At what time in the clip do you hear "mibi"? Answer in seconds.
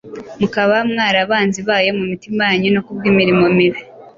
3.57-3.81